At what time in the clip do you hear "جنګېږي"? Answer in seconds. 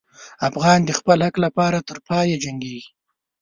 2.43-2.89